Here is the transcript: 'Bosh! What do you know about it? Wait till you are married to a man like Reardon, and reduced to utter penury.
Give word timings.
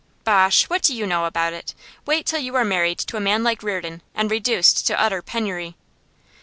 'Bosh! 0.23 0.63
What 0.63 0.81
do 0.81 0.95
you 0.95 1.05
know 1.05 1.25
about 1.25 1.53
it? 1.53 1.75
Wait 2.07 2.25
till 2.25 2.39
you 2.39 2.55
are 2.55 2.65
married 2.65 2.97
to 2.97 3.17
a 3.17 3.21
man 3.21 3.43
like 3.43 3.61
Reardon, 3.61 4.01
and 4.15 4.31
reduced 4.31 4.87
to 4.87 4.99
utter 4.99 5.21
penury. 5.21 5.75